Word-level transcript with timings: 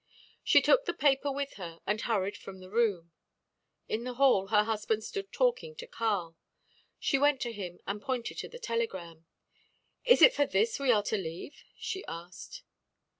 She 0.43 0.63
took 0.63 0.85
the 0.85 0.95
paper 0.95 1.31
with 1.31 1.53
her 1.61 1.79
and 1.85 2.01
hurried 2.01 2.35
from 2.35 2.57
the 2.59 2.71
room. 2.71 3.11
In 3.87 4.03
the 4.03 4.15
hall 4.15 4.47
her 4.47 4.63
husband 4.63 5.03
stood 5.03 5.31
talking 5.31 5.75
to 5.75 5.85
Karl. 5.85 6.35
She 6.97 7.19
went 7.19 7.39
to 7.41 7.51
him 7.51 7.79
and 7.85 8.01
pointed 8.01 8.39
to 8.39 8.49
the 8.49 8.57
telegram. 8.57 9.27
"Is 10.03 10.23
it 10.23 10.33
for 10.33 10.47
this 10.47 10.79
we 10.79 10.91
are 10.91 11.03
to 11.03 11.17
leave?" 11.17 11.63
she 11.77 12.03
asked. 12.07 12.63